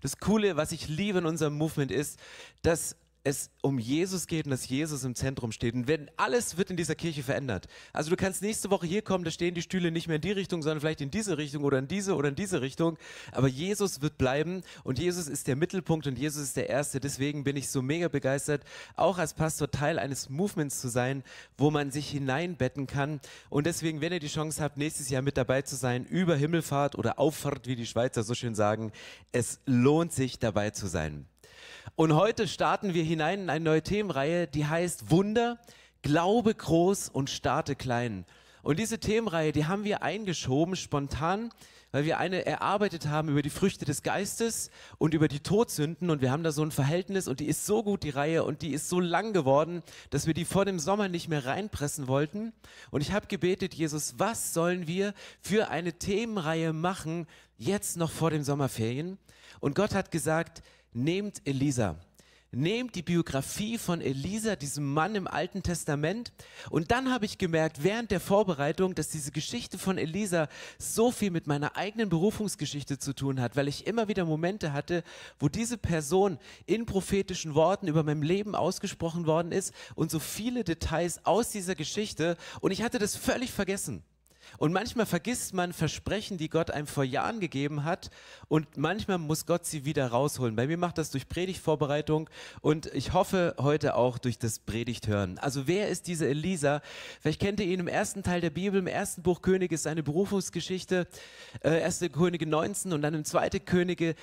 [0.00, 2.18] Das Coole, was ich liebe in unserem Movement ist,
[2.62, 5.74] dass es um Jesus geht und dass Jesus im Zentrum steht.
[5.74, 7.68] Und wenn alles wird in dieser Kirche verändert.
[7.92, 10.32] Also du kannst nächste Woche hier kommen, da stehen die Stühle nicht mehr in die
[10.32, 12.98] Richtung, sondern vielleicht in diese Richtung oder in diese oder in diese Richtung.
[13.30, 16.98] Aber Jesus wird bleiben und Jesus ist der Mittelpunkt und Jesus ist der Erste.
[16.98, 18.64] Deswegen bin ich so mega begeistert,
[18.96, 21.22] auch als Pastor Teil eines Movements zu sein,
[21.56, 23.20] wo man sich hineinbetten kann.
[23.50, 26.96] Und deswegen, wenn ihr die Chance habt, nächstes Jahr mit dabei zu sein, über Himmelfahrt
[26.96, 28.90] oder Auffahrt, wie die Schweizer so schön sagen,
[29.30, 31.26] es lohnt sich dabei zu sein.
[31.94, 35.58] Und heute starten wir hinein in eine neue Themenreihe, die heißt Wunder,
[36.02, 38.24] Glaube groß und starte klein.
[38.62, 41.50] Und diese Themenreihe, die haben wir eingeschoben spontan,
[41.92, 46.22] weil wir eine erarbeitet haben über die Früchte des Geistes und über die Todsünden und
[46.22, 48.72] wir haben da so ein Verhältnis und die ist so gut, die Reihe, und die
[48.72, 52.52] ist so lang geworden, dass wir die vor dem Sommer nicht mehr reinpressen wollten.
[52.90, 57.26] Und ich habe gebetet, Jesus, was sollen wir für eine Themenreihe machen,
[57.58, 59.18] jetzt noch vor den Sommerferien?
[59.60, 61.96] Und Gott hat gesagt, nehmt Elisa.
[62.54, 66.34] Nehmt die Biografie von Elisa, diesem Mann im Alten Testament.
[66.68, 71.30] Und dann habe ich gemerkt, während der Vorbereitung, dass diese Geschichte von Elisa so viel
[71.30, 75.02] mit meiner eigenen Berufungsgeschichte zu tun hat, weil ich immer wieder Momente hatte,
[75.38, 80.62] wo diese Person in prophetischen Worten über mein Leben ausgesprochen worden ist und so viele
[80.62, 82.36] Details aus dieser Geschichte.
[82.60, 84.02] Und ich hatte das völlig vergessen.
[84.58, 88.10] Und manchmal vergisst man Versprechen, die Gott einem vor Jahren gegeben hat.
[88.48, 90.56] Und manchmal muss Gott sie wieder rausholen.
[90.56, 92.28] Bei mir macht das durch Predigtvorbereitung
[92.60, 95.38] und ich hoffe heute auch durch das Predigthören.
[95.38, 96.82] Also wer ist diese Elisa?
[97.20, 100.02] Vielleicht kennt ihr ihn im ersten Teil der Bibel, im ersten Buch Könige ist seine
[100.02, 101.06] Berufungsgeschichte,
[101.62, 104.14] äh, erste Könige 19 und dann im zweiten Könige.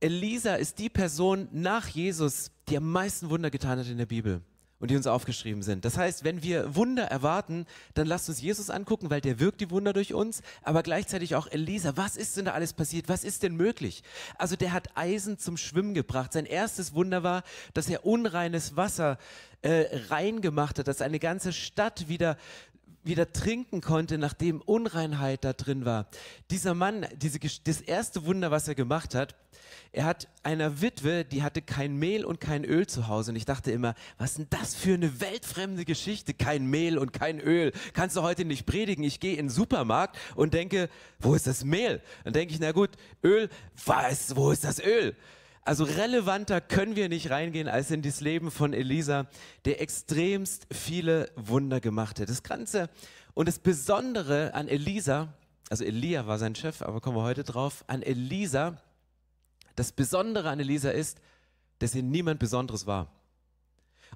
[0.00, 4.42] Elisa ist die Person nach Jesus, die am meisten Wunder getan hat in der Bibel
[4.80, 5.84] und die uns aufgeschrieben sind.
[5.84, 9.70] Das heißt, wenn wir Wunder erwarten, dann lasst uns Jesus angucken, weil der wirkt die
[9.70, 11.96] Wunder durch uns, aber gleichzeitig auch Elisa.
[11.96, 13.08] Was ist denn da alles passiert?
[13.08, 14.02] Was ist denn möglich?
[14.38, 16.32] Also der hat Eisen zum Schwimmen gebracht.
[16.32, 17.42] Sein erstes Wunder war,
[17.74, 19.18] dass er unreines Wasser
[19.62, 22.38] äh, rein gemacht hat, dass eine ganze Stadt wieder
[23.02, 26.06] wieder trinken konnte, nachdem Unreinheit da drin war.
[26.50, 29.34] Dieser Mann, diese, das erste Wunder, was er gemacht hat,
[29.92, 33.32] er hat einer Witwe, die hatte kein Mehl und kein Öl zu Hause.
[33.32, 36.32] Und ich dachte immer, was ist denn das für eine weltfremde Geschichte?
[36.32, 37.72] Kein Mehl und kein Öl.
[37.92, 39.02] Kannst du heute nicht predigen?
[39.02, 40.88] Ich gehe in den Supermarkt und denke,
[41.18, 42.00] wo ist das Mehl?
[42.22, 42.90] Dann denke ich, na gut,
[43.24, 43.48] Öl,
[43.84, 45.16] was, wo ist das Öl?
[45.70, 49.28] Also relevanter können wir nicht reingehen als in das Leben von Elisa,
[49.64, 52.28] der extremst viele Wunder gemacht hat.
[52.28, 52.90] Das Ganze
[53.34, 55.32] und das Besondere an Elisa,
[55.68, 58.82] also Elia war sein Chef, aber kommen wir heute drauf, an Elisa,
[59.76, 61.20] das Besondere an Elisa ist,
[61.78, 63.19] dass er niemand Besonderes war.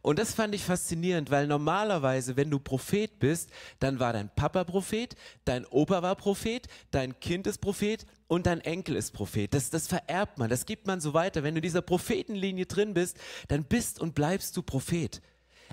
[0.04, 3.48] Und das fand ich faszinierend, weil normalerweise, wenn du Prophet bist,
[3.78, 5.16] dann war dein Papa Prophet,
[5.47, 9.54] dein Opa war Prophet, dein Kind ist Prophet und dein Enkel ist Prophet.
[9.54, 11.42] Das, das vererbt man, das gibt man so weiter.
[11.42, 13.16] Wenn du in dieser Prophetenlinie drin bist,
[13.48, 15.22] dann bist und bleibst du Prophet.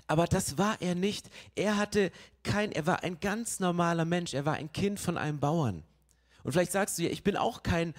[0.08, 1.30] Aber das war er nicht.
[1.56, 2.10] Er hatte
[2.42, 4.34] kein, er war ein ganz normaler Mensch.
[4.34, 5.84] Er war ein Kind von einem Bauern.
[6.44, 7.94] Und vielleicht sagst du ja, ich bin auch kein,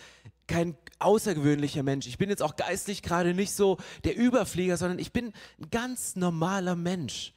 [0.47, 2.07] kein außergewöhnlicher Mensch.
[2.07, 6.17] Ich bin jetzt auch geistlich gerade nicht so der Überflieger, sondern ich bin ein ganz
[6.17, 7.33] normaler Mensch.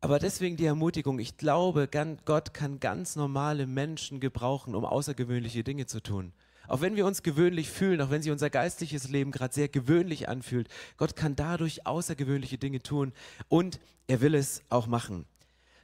[0.00, 1.88] Aber deswegen die Ermutigung, ich glaube,
[2.24, 6.32] Gott kann ganz normale Menschen gebrauchen, um außergewöhnliche Dinge zu tun.
[6.66, 10.28] Auch wenn wir uns gewöhnlich fühlen, auch wenn sich unser geistliches Leben gerade sehr gewöhnlich
[10.28, 13.12] anfühlt, Gott kann dadurch außergewöhnliche Dinge tun
[13.48, 15.26] und er will es auch machen.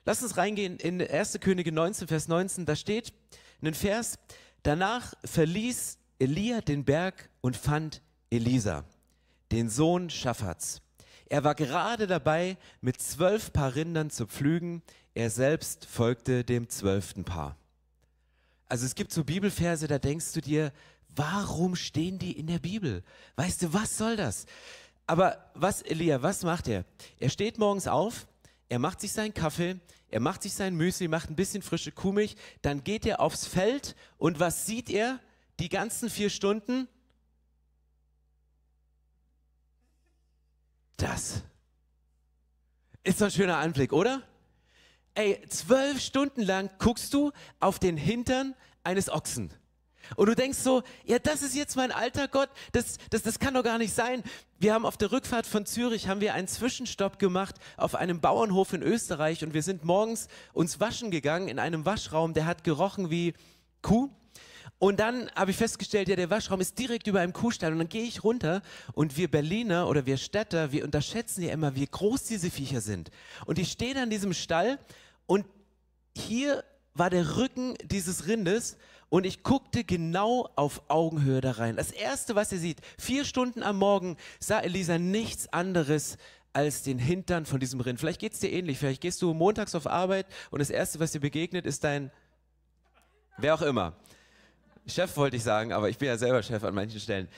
[0.04, 1.38] Lass uns reingehen in 1.
[1.40, 2.64] Könige 19, Vers 19.
[2.64, 3.12] Da steht
[3.62, 4.18] ein Vers,
[4.62, 8.84] danach verließ Elia den Berg und fand Elisa,
[9.52, 10.82] den Sohn Schaffats.
[11.26, 14.82] Er war gerade dabei, mit zwölf Paar Rindern zu pflügen.
[15.14, 17.56] Er selbst folgte dem zwölften Paar.
[18.66, 20.72] Also es gibt so Bibelverse, da denkst du dir,
[21.14, 23.02] warum stehen die in der Bibel?
[23.36, 24.46] Weißt du, was soll das?
[25.06, 26.84] Aber was, Elia, was macht er?
[27.18, 28.26] Er steht morgens auf,
[28.68, 29.76] er macht sich seinen Kaffee,
[30.10, 33.96] er macht sich sein Müsli, macht ein bisschen frische Kuhmilch, dann geht er aufs Feld
[34.18, 35.20] und was sieht er?
[35.58, 36.88] Die ganzen vier Stunden
[40.98, 41.42] Das
[43.04, 44.22] ist so ein schöner Anblick, oder?
[45.14, 49.54] Ey, zwölf Stunden lang guckst du auf den Hintern eines Ochsen.
[50.16, 53.54] Und du denkst so, ja, das ist jetzt mein alter Gott, das, das, das kann
[53.54, 54.24] doch gar nicht sein.
[54.58, 58.72] Wir haben auf der Rückfahrt von Zürich, haben wir einen Zwischenstopp gemacht auf einem Bauernhof
[58.72, 63.10] in Österreich und wir sind morgens uns waschen gegangen in einem Waschraum, der hat gerochen
[63.10, 63.34] wie
[63.82, 64.10] Kuh.
[64.78, 67.72] Und dann habe ich festgestellt, ja, der Waschraum ist direkt über einem Kuhstall.
[67.72, 68.62] Und dann gehe ich runter
[68.92, 73.10] und wir Berliner oder wir Städter, wir unterschätzen ja immer, wie groß diese Viecher sind.
[73.46, 74.78] Und ich stehe an diesem Stall
[75.26, 75.46] und
[76.16, 78.76] hier war der Rücken dieses Rindes
[79.10, 81.76] Und ich guckte genau auf Augenhöhe da rein.
[81.76, 86.18] Das Erste, was er sieht, vier Stunden am Morgen, sah Elisa nichts anderes
[86.52, 88.00] als den Hintern von diesem Rind.
[88.00, 88.78] Vielleicht geht es dir ähnlich.
[88.78, 92.10] Vielleicht gehst du montags auf Arbeit und das Erste, was dir begegnet, ist dein,
[93.38, 93.96] wer auch immer.
[94.88, 97.28] Chef wollte ich sagen, aber ich bin ja selber Chef an manchen Stellen.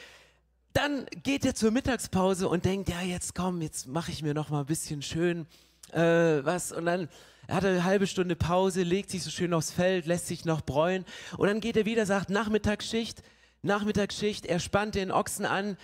[0.72, 4.50] Dann geht er zur Mittagspause und denkt, ja, jetzt komm, jetzt mache ich mir noch
[4.50, 5.46] mal ein bisschen schön
[5.92, 6.70] äh, was.
[6.72, 7.08] Und dann
[7.48, 10.60] hat er eine halbe Stunde Pause, legt sich so schön aufs Feld, lässt sich noch
[10.60, 11.04] bräuen.
[11.36, 13.22] Und dann geht er wieder, sagt Nachmittagsschicht,
[13.62, 15.76] Nachmittagsschicht, er spannt den Ochsen an.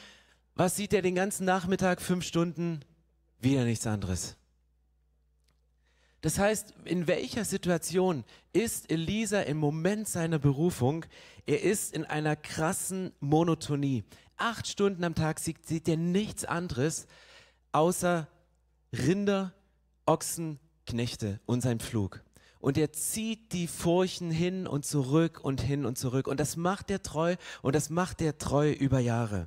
[0.55, 2.01] Was sieht er den ganzen Nachmittag?
[2.01, 2.81] Fünf Stunden,
[3.41, 4.37] wieder nichts anderes.
[6.27, 11.07] Das heißt, in welcher Situation ist Elisa im Moment seiner Berufung?
[11.47, 14.03] Er ist in einer krassen Monotonie.
[14.37, 17.07] Acht Stunden am Tag sieht, sieht er nichts anderes
[17.71, 18.27] außer
[18.93, 19.53] Rinder,
[20.05, 22.25] Ochsen, Knechte und sein Pflug.
[22.59, 26.27] Und er zieht die Furchen hin und zurück und hin und zurück.
[26.27, 29.47] Und das macht er treu und das macht er treu über Jahre.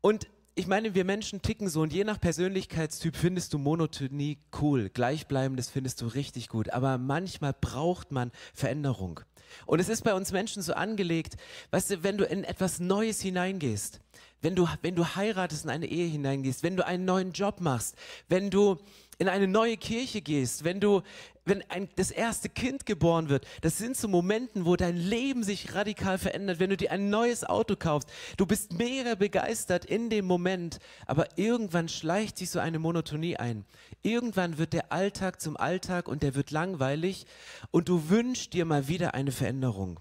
[0.00, 4.88] Und ich meine, wir Menschen ticken so und je nach Persönlichkeitstyp findest du Monotonie cool,
[4.88, 9.20] Gleichbleibendes findest du richtig gut, aber manchmal braucht man Veränderung.
[9.66, 11.36] Und es ist bei uns Menschen so angelegt,
[11.70, 14.00] weißt du, wenn du in etwas Neues hineingehst,
[14.42, 17.96] wenn du, wenn du heiratest in eine Ehe hineingehst, wenn du einen neuen Job machst,
[18.28, 18.78] wenn du
[19.18, 21.02] in eine neue Kirche gehst, wenn du,
[21.44, 25.74] wenn ein, das erste Kind geboren wird, das sind so Momente, wo dein Leben sich
[25.74, 28.08] radikal verändert, wenn du dir ein neues Auto kaufst.
[28.36, 33.64] Du bist mega begeistert in dem Moment, aber irgendwann schleicht sich so eine Monotonie ein.
[34.02, 37.26] Irgendwann wird der Alltag zum Alltag und der wird langweilig
[37.70, 40.00] und du wünschst dir mal wieder eine Veränderung.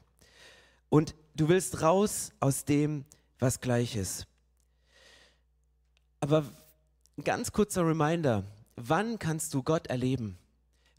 [0.89, 3.05] Und du willst raus aus dem,
[3.39, 4.27] was gleich ist.
[6.19, 6.45] Aber
[7.17, 8.43] ein ganz kurzer Reminder,
[8.75, 10.37] wann kannst du Gott erleben?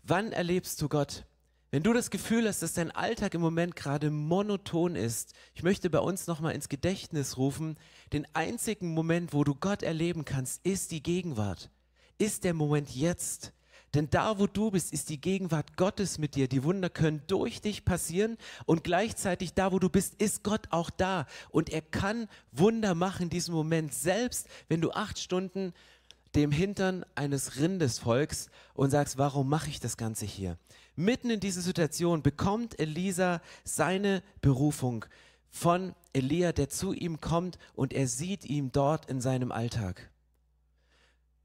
[0.03, 1.25] Wann erlebst du Gott?
[1.71, 5.91] Wenn du das Gefühl hast, dass dein Alltag im Moment gerade monoton ist, ich möchte
[5.91, 7.77] bei uns nochmal ins Gedächtnis rufen,
[8.13, 11.71] den einzigen Moment, wo du Gott erleben kannst, ist die Gegenwart,
[12.17, 13.53] ist der Moment jetzt.
[13.95, 16.49] Denn da, wo du bist, ist die Gegenwart Gottes mit dir.
[16.49, 18.37] Die Wunder können durch dich passieren
[18.67, 21.27] und gleichzeitig da, wo du bist, ist Gott auch da.
[21.51, 25.73] Und er kann Wunder machen in diesem Moment, selbst wenn du acht Stunden
[26.35, 30.59] dem Hintern eines Rindes folgst und sagst, warum mache ich das Ganze hier?
[30.97, 35.05] Mitten in dieser Situation bekommt Elisa seine Berufung
[35.51, 40.11] von Elia, der zu ihm kommt und er sieht ihn dort in seinem Alltag.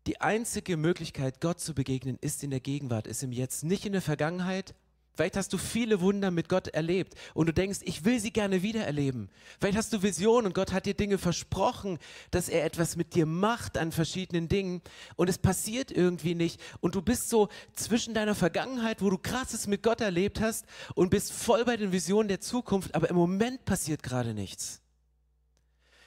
[0.07, 3.92] Die einzige Möglichkeit, Gott zu begegnen, ist in der Gegenwart, ist im Jetzt, nicht in
[3.92, 4.74] der Vergangenheit,
[5.19, 8.63] Vielleicht hast du viele Wunder mit Gott erlebt und du denkst, ich will sie gerne
[8.63, 9.30] wieder erleben.
[9.60, 12.00] Vielleicht hast du Visionen und Gott hat dir Dinge versprochen,
[12.31, 14.81] dass er etwas mit dir macht an verschiedenen Dingen
[15.18, 19.68] und es passiert irgendwie nicht und du bist so zwischen deiner Vergangenheit, wo du krasses
[19.68, 23.66] mit Gott erlebt hast und bist voll bei den Visionen der Zukunft, aber im Moment
[23.66, 24.81] passiert gerade nichts.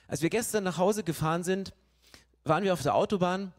[0.09, 1.75] Als wir gestern nach Hause gefahren sind,
[2.45, 3.53] waren wir auf der Autobahn,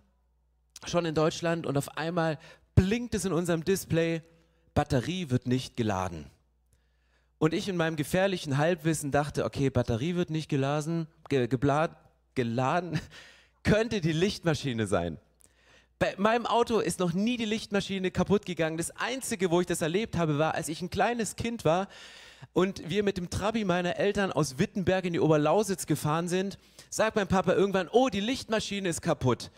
[0.87, 2.39] schon in Deutschland und auf einmal
[2.73, 4.23] blinkt es in unserem Display
[4.73, 6.25] Batterie wird nicht geladen.
[7.37, 11.95] Und ich in meinem gefährlichen Halbwissen dachte, okay, Batterie wird nicht geladen, ge, gebladen,
[12.35, 12.99] geladen,
[13.63, 15.17] könnte die Lichtmaschine sein.
[15.99, 18.77] Bei meinem Auto ist noch nie die Lichtmaschine kaputt gegangen.
[18.77, 21.87] Das Einzige, wo ich das erlebt habe, war, als ich ein kleines Kind war
[22.51, 26.57] und wir mit dem Trabi meiner Eltern aus Wittenberg in die Oberlausitz gefahren sind,
[26.89, 29.51] sagt mein Papa irgendwann, oh, die Lichtmaschine ist kaputt.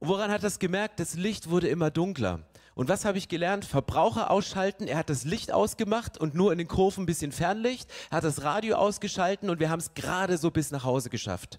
[0.00, 1.00] woran hat das gemerkt?
[1.00, 2.40] Das Licht wurde immer dunkler.
[2.76, 3.64] Und was habe ich gelernt?
[3.64, 4.86] Verbraucher ausschalten.
[4.86, 7.88] Er hat das Licht ausgemacht und nur in den Kurven ein bisschen Fernlicht.
[8.10, 11.58] Er hat das Radio ausgeschalten und wir haben es gerade so bis nach Hause geschafft.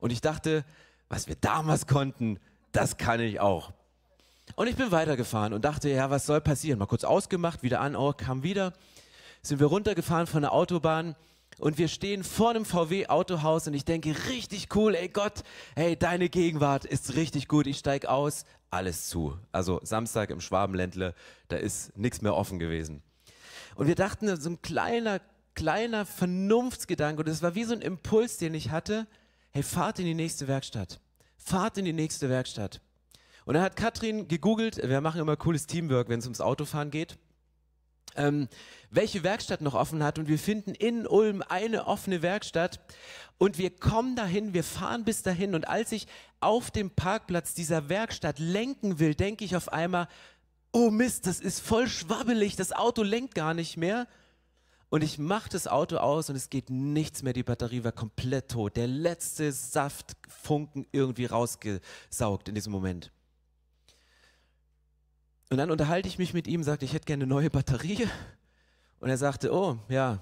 [0.00, 0.64] Und ich dachte,
[1.08, 2.40] was wir damals konnten,
[2.72, 3.72] das kann ich auch.
[4.56, 6.80] Und ich bin weitergefahren und dachte, ja, was soll passieren?
[6.80, 8.72] Mal kurz ausgemacht, wieder an, oh, kam wieder.
[9.42, 11.14] Sind wir runtergefahren von der Autobahn
[11.58, 15.42] und wir stehen vor einem VW-Autohaus und ich denke, richtig cool, ey Gott,
[15.74, 19.38] hey, deine Gegenwart ist richtig gut, ich steig aus, alles zu.
[19.52, 21.14] Also Samstag im Schwabenländle,
[21.48, 23.02] da ist nichts mehr offen gewesen.
[23.74, 25.20] Und wir dachten, so ein kleiner,
[25.54, 29.06] kleiner Vernunftsgedanke, und es war wie so ein Impuls, den ich hatte,
[29.52, 31.00] hey, fahrt in die nächste Werkstatt.
[31.36, 32.80] Fahrt in die nächste Werkstatt.
[33.44, 37.18] Und dann hat Katrin gegoogelt, wir machen immer cooles Teamwork, wenn es ums Autofahren geht
[38.16, 38.48] ähm,
[38.90, 40.18] welche Werkstatt noch offen hat.
[40.18, 42.80] Und wir finden in Ulm eine offene Werkstatt.
[43.38, 45.54] Und wir kommen dahin, wir fahren bis dahin.
[45.54, 46.06] Und als ich
[46.40, 50.08] auf dem Parkplatz dieser Werkstatt lenken will, denke ich auf einmal,
[50.72, 54.06] oh Mist, das ist voll schwabbelig, das Auto lenkt gar nicht mehr.
[54.88, 58.50] Und ich mache das Auto aus und es geht nichts mehr, die Batterie war komplett
[58.50, 58.76] tot.
[58.76, 63.10] Der letzte Saftfunken irgendwie rausgesaugt in diesem Moment.
[65.50, 68.08] Und dann unterhalte ich mich mit ihm, sagte, ich hätte gerne eine neue Batterie.
[69.00, 70.20] Und er sagte, oh ja,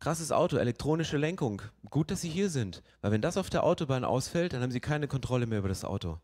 [0.00, 1.62] krasses Auto, elektronische Lenkung.
[1.88, 2.82] Gut, dass Sie hier sind.
[3.00, 5.84] Weil wenn das auf der Autobahn ausfällt, dann haben Sie keine Kontrolle mehr über das
[5.84, 6.18] Auto.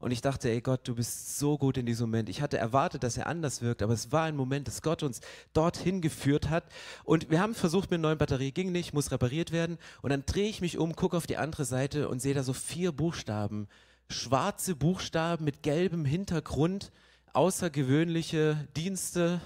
[0.00, 2.30] Und ich dachte, ey Gott, du bist so gut in diesem Moment.
[2.30, 5.20] Ich hatte erwartet, dass er anders wirkt, aber es war ein Moment, dass Gott uns
[5.52, 6.64] dorthin geführt hat.
[7.04, 9.76] Und wir haben versucht mit einer neuen Batterie, ging nicht, muss repariert werden.
[10.00, 12.54] Und dann drehe ich mich um, gucke auf die andere Seite und sehe da so
[12.54, 13.68] vier Buchstaben.
[14.08, 16.90] Schwarze Buchstaben mit gelbem Hintergrund,
[17.32, 19.40] außergewöhnliche Dienste,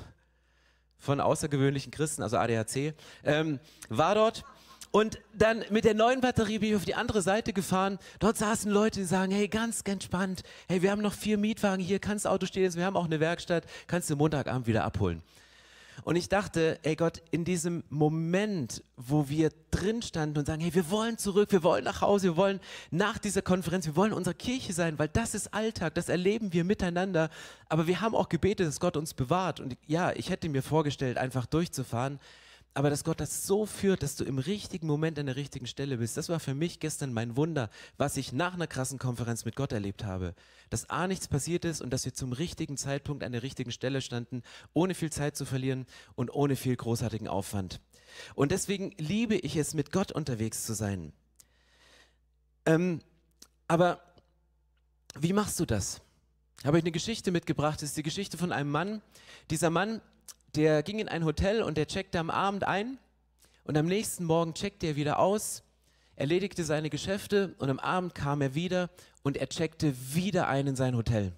[0.98, 4.44] von außergewöhnlichen Christen, also ADAC, ähm, war dort.
[4.90, 7.98] Und dann mit der neuen Batterie bin ich auf die andere Seite gefahren.
[8.20, 10.44] Dort saßen Leute, die sagen, hey, ganz, spannend.
[10.68, 13.64] Hey, wir haben noch vier Mietwagen hier, kannst Auto stehen, wir haben auch eine Werkstatt,
[13.88, 15.22] kannst du Montagabend wieder abholen.
[16.04, 20.74] Und ich dachte, ey Gott, in diesem Moment, wo wir drin standen und sagen, hey,
[20.74, 24.34] wir wollen zurück, wir wollen nach Hause, wir wollen nach dieser Konferenz, wir wollen unsere
[24.34, 27.30] Kirche sein, weil das ist Alltag, das erleben wir miteinander.
[27.70, 29.60] Aber wir haben auch gebetet, dass Gott uns bewahrt.
[29.60, 32.20] Und ja, ich hätte mir vorgestellt, einfach durchzufahren
[32.74, 35.98] aber dass Gott das so führt, dass du im richtigen Moment an der richtigen Stelle
[35.98, 39.54] bist, das war für mich gestern mein Wunder, was ich nach einer krassen Konferenz mit
[39.54, 40.34] Gott erlebt habe.
[40.70, 44.00] Dass A nichts passiert ist und dass wir zum richtigen Zeitpunkt an der richtigen Stelle
[44.00, 47.80] standen, ohne viel Zeit zu verlieren und ohne viel großartigen Aufwand.
[48.34, 51.12] Und deswegen liebe ich es, mit Gott unterwegs zu sein.
[52.66, 53.00] Ähm,
[53.68, 54.00] aber
[55.16, 56.00] wie machst du das?
[56.64, 59.00] Habe ich eine Geschichte mitgebracht, das ist die Geschichte von einem Mann.
[59.50, 60.00] Dieser Mann
[60.56, 62.98] der ging in ein Hotel und der checkte am Abend ein
[63.64, 65.62] und am nächsten Morgen checkte er wieder aus,
[66.16, 68.90] erledigte seine Geschäfte und am Abend kam er wieder
[69.22, 71.32] und er checkte wieder ein in sein Hotel.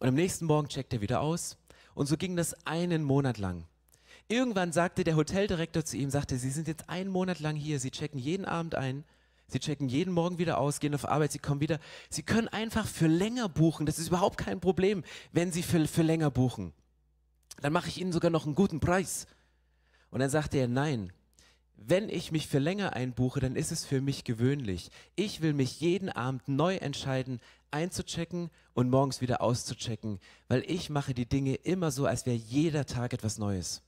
[0.00, 1.58] Und am nächsten Morgen checkte er wieder aus
[1.94, 3.64] und so ging das einen Monat lang.
[4.28, 7.90] Irgendwann sagte der Hoteldirektor zu ihm, sagte, Sie sind jetzt einen Monat lang hier, Sie
[7.90, 9.04] checken jeden Abend ein,
[9.46, 11.78] Sie checken jeden Morgen wieder aus, gehen auf Arbeit, Sie kommen wieder.
[12.10, 16.02] Sie können einfach für länger buchen, das ist überhaupt kein Problem, wenn Sie für, für
[16.02, 16.74] länger buchen
[17.60, 19.26] dann mache ich Ihnen sogar noch einen guten Preis.
[20.10, 21.12] Und dann sagte er, nein,
[21.76, 24.90] wenn ich mich für länger einbuche, dann ist es für mich gewöhnlich.
[25.14, 31.14] Ich will mich jeden Abend neu entscheiden, einzuchecken und morgens wieder auszuchecken, weil ich mache
[31.14, 33.82] die Dinge immer so, als wäre jeder Tag etwas Neues.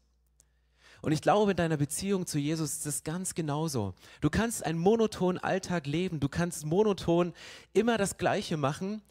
[1.02, 3.94] Und ich glaube, in deiner Beziehung zu Jesus ist es ganz genauso.
[4.20, 7.32] Du kannst einen monotonen Alltag leben, du kannst monoton
[7.72, 9.02] immer das Gleiche machen,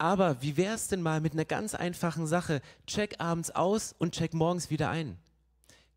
[0.00, 2.62] aber wie wäre es denn mal mit einer ganz einfachen Sache?
[2.86, 5.18] Check abends aus und check morgens wieder ein.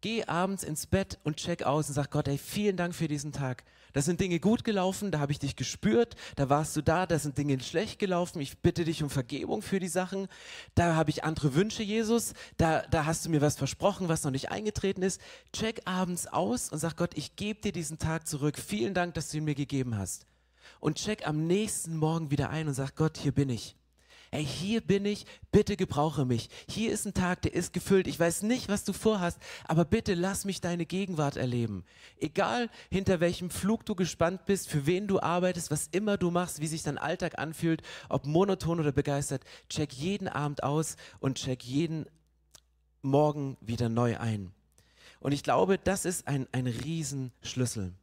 [0.02, 3.32] Geh abends ins Bett und check aus und sag Gott, ey, vielen Dank für diesen
[3.32, 3.64] Tag.
[3.94, 7.18] Da sind Dinge gut gelaufen, da habe ich dich gespürt, da warst du da, da
[7.18, 8.42] sind Dinge schlecht gelaufen.
[8.42, 10.28] Ich bitte dich um Vergebung für die Sachen.
[10.76, 12.34] Da habe ich andere Wünsche, Jesus.
[12.58, 15.22] Da, da hast du mir was versprochen, was noch nicht eingetreten ist.
[15.54, 18.60] Check abends aus und sag Gott, ich gebe dir diesen Tag zurück.
[18.60, 20.26] Vielen Dank, dass du ihn mir gegeben hast.
[20.82, 23.78] Und check am nächsten Morgen wieder ein und sag Gott, hier bin ich
[24.34, 26.50] ey, hier bin ich, bitte gebrauche mich.
[26.68, 28.08] Hier ist ein Tag, der ist gefüllt.
[28.08, 31.86] Ich weiß nicht, was du vorhast, aber bitte lass mich deine Gegenwart erleben.
[32.20, 36.62] Egal, hinter welchem Flug du gespannt bist, für wen du arbeitest, was immer du machst,
[36.62, 41.64] wie sich dein Alltag anfühlt, ob monoton oder begeistert, check jeden Abend aus und check
[41.64, 42.08] jeden
[43.04, 44.52] Morgen wieder neu ein.
[45.20, 47.94] Und ich glaube, das ist ein, ein Riesenschlüssel.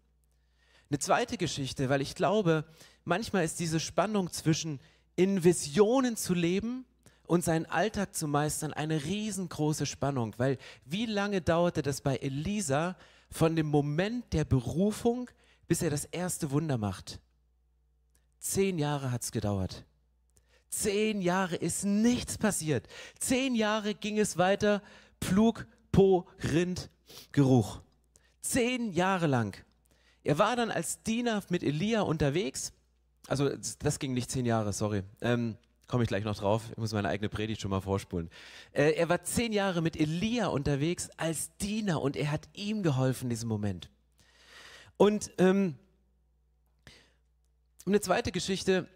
[0.90, 2.64] Eine zweite Geschichte, weil ich glaube,
[3.04, 4.80] manchmal ist diese Spannung zwischen
[5.16, 6.84] in Visionen zu leben
[7.26, 10.34] und seinen Alltag zu meistern, eine riesengroße Spannung.
[10.36, 12.96] Weil wie lange dauerte das bei Elisa
[13.30, 15.30] von dem Moment der Berufung,
[15.68, 17.20] bis er das erste Wunder macht?
[18.40, 19.84] Zehn Jahre hat es gedauert.
[20.70, 22.86] Zehn Jahre ist nichts passiert.
[23.18, 24.82] Zehn Jahre ging es weiter,
[25.20, 26.90] Pflug, Po, Rind,
[27.32, 27.80] Geruch.
[28.40, 29.56] Zehn Jahre lang.
[30.22, 32.72] Er war dann als Diener mit Elia unterwegs
[33.26, 35.02] also das ging nicht zehn Jahre, sorry.
[35.20, 35.56] Ähm,
[35.90, 36.62] Komme ich gleich noch drauf.
[36.70, 38.30] Ich muss meine eigene Predigt schon mal vorspulen.
[38.70, 43.24] Äh, er war zehn Jahre mit Elia unterwegs als Diener und er hat ihm geholfen
[43.24, 43.90] in diesem Moment.
[44.96, 45.74] Und ähm,
[47.86, 48.86] eine zweite Geschichte.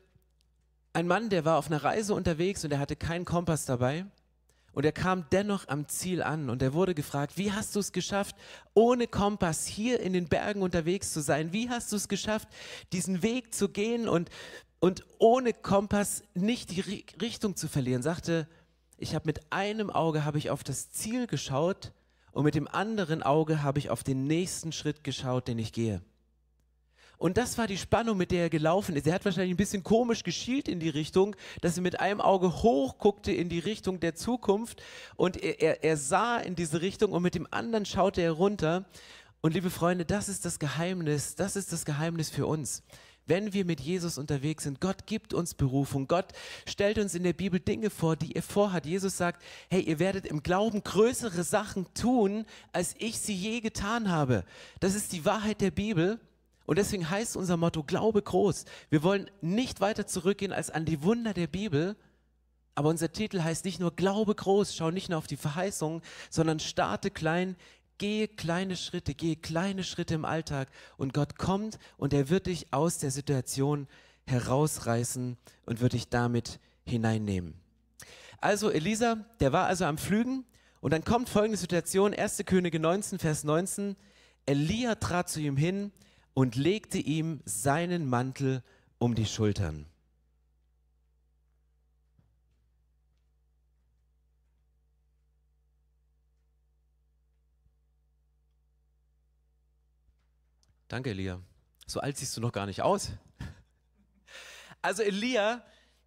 [0.93, 4.07] Ein Mann, der war auf einer Reise unterwegs und er hatte keinen Kompass dabei.
[4.75, 7.93] Und er kam dennoch am Ziel an und er wurde gefragt, wie hast du es
[7.93, 8.35] geschafft,
[8.75, 11.53] ohne Kompass hier in den Bergen unterwegs zu sein?
[11.53, 12.49] Wie hast du es geschafft,
[12.93, 14.31] diesen Weg zu gehen und,
[14.81, 16.81] und ohne Kompass nicht die
[17.21, 18.03] Richtung zu verlieren?
[18.03, 18.49] Sagte,
[18.99, 21.93] ich habe mit einem Auge habe ich auf das Ziel geschaut
[22.33, 26.03] und mit dem anderen Auge habe ich auf den nächsten Schritt geschaut, den ich gehe.
[27.25, 29.07] Und das war die Spannung, mit der er gelaufen ist.
[29.07, 32.63] Er hat wahrscheinlich ein bisschen komisch geschielt in die Richtung, dass er mit einem Auge
[32.63, 34.83] hoch guckte in die Richtung der Zukunft
[35.17, 38.85] und er, er, er sah in diese Richtung und mit dem anderen schaute er runter.
[39.41, 42.83] Und liebe Freunde, das ist das Geheimnis, das ist das Geheimnis für uns.
[43.27, 44.83] wenn wir mit Jesus unterwegs sind.
[44.83, 46.07] Gott gibt uns Berufung.
[46.09, 46.27] Gott
[46.67, 48.85] stellt uns in der Bibel Dinge vor, die er vorhat.
[48.85, 54.11] Jesus sagt, hey, ihr werdet im Glauben größere Sachen tun, als ich sie je getan
[54.11, 54.45] habe.
[54.81, 56.21] Das ist die Wahrheit der Bibel.
[56.67, 58.65] Und deswegen heißt unser Motto Glaube groß.
[58.91, 61.97] Wir wollen nicht weiter zurückgehen als an die Wunder der Bibel.
[62.75, 66.59] Aber unser Titel heißt nicht nur Glaube groß, schau nicht nur auf die Verheißungen, sondern
[66.59, 67.57] starte klein,
[67.99, 72.73] gehe kleine Schritte, gehe kleine Schritte im Alltag und Gott kommt und er wird dich
[72.73, 73.87] aus der Situation
[74.27, 77.55] herausreißen und wird dich damit hineinnehmen.
[78.41, 80.45] Also Elisa, der war also am Flügen
[80.81, 82.43] und dann kommt folgende Situation, 1.
[82.45, 83.97] Könige 19, Vers 19.
[84.47, 85.93] Elia trat zu ihm hin
[86.35, 88.63] und legte ihm seinen Mantel
[88.99, 89.87] um die Schultern.
[100.89, 101.41] Danke, Elia.
[101.87, 103.13] So alt siehst du noch gar nicht aus.
[104.83, 105.65] Also Elia,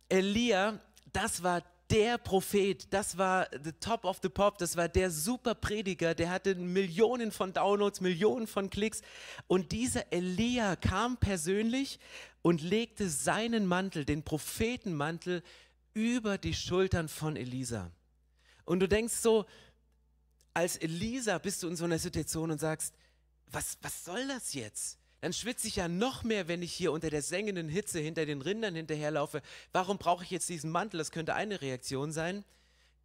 [0.07, 0.79] Elia,
[1.11, 5.55] das war der Prophet, das war the top of the pop, das war der super
[5.55, 9.01] Prediger, der hatte Millionen von Downloads, Millionen von Klicks.
[9.47, 11.99] Und dieser Elia kam persönlich
[12.41, 15.43] und legte seinen Mantel, den Prophetenmantel,
[15.93, 17.91] über die Schultern von Elisa.
[18.65, 19.45] Und du denkst so,
[20.53, 22.93] als Elisa bist du in so einer Situation und sagst,
[23.47, 24.99] was, was soll das jetzt?
[25.27, 28.41] Dann schwitze ich ja noch mehr, wenn ich hier unter der sengenden Hitze hinter den
[28.41, 29.41] Rindern hinterherlaufe.
[29.73, 30.99] Warum brauche ich jetzt diesen Mantel?
[30.99, 32.45] Das könnte eine Reaktion sein.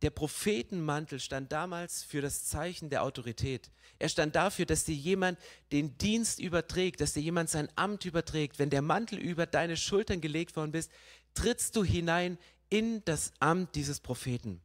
[0.02, 3.72] Der Prophetenmantel stand damals für das Zeichen der Autorität.
[3.98, 5.36] Er stand dafür, dass dir jemand
[5.72, 8.60] den Dienst überträgt, dass dir jemand sein Amt überträgt.
[8.60, 10.92] Wenn der Mantel über deine Schultern gelegt worden bist,
[11.34, 12.38] trittst du hinein
[12.70, 14.62] in das Amt dieses Propheten.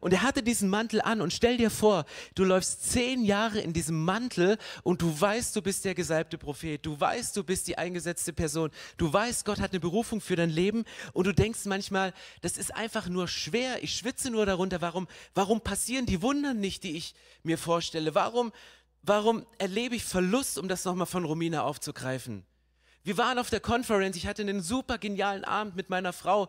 [0.00, 1.20] Und er hatte diesen Mantel an.
[1.20, 2.04] Und stell dir vor,
[2.34, 6.84] du läufst zehn Jahre in diesem Mantel und du weißt, du bist der gesalbte Prophet,
[6.84, 10.50] du weißt, du bist die eingesetzte Person, du weißt, Gott hat eine Berufung für dein
[10.50, 10.84] Leben.
[11.12, 15.60] Und du denkst manchmal, das ist einfach nur schwer, ich schwitze nur darunter, warum, warum
[15.60, 18.52] passieren die Wunder nicht, die ich mir vorstelle, warum,
[19.02, 22.44] warum erlebe ich Verlust, um das nochmal von Romina aufzugreifen.
[23.08, 26.48] Wir waren auf der Conference, ich hatte einen super genialen Abend mit meiner Frau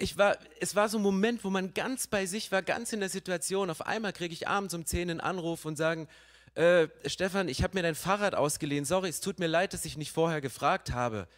[0.00, 3.00] ich war, es war so ein Moment, wo man ganz bei sich war, ganz in
[3.00, 3.70] der Situation.
[3.70, 6.08] Auf einmal kriege ich abends um 10 einen Anruf und sagen,
[6.54, 8.84] äh, Stefan, ich habe mir dein Fahrrad ausgeliehen.
[8.84, 11.28] Sorry, es tut mir leid, dass ich nicht vorher gefragt habe.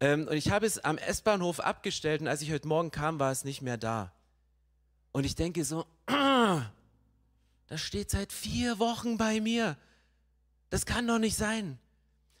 [0.00, 3.30] Ähm, und ich habe es am S-Bahnhof abgestellt und als ich heute Morgen kam, war
[3.30, 4.12] es nicht mehr da.
[5.12, 9.76] Und ich denke so, das steht seit vier Wochen bei mir.
[10.70, 11.78] Das kann doch nicht sein.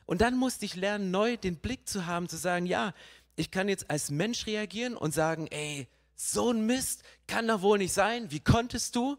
[0.08, 2.94] Und dann musste ich lernen, neu den Blick zu haben, zu sagen, ja,
[3.36, 7.76] ich kann jetzt als Mensch reagieren und sagen, ey, so ein Mist kann doch wohl
[7.76, 8.30] nicht sein.
[8.30, 9.18] Wie konntest du?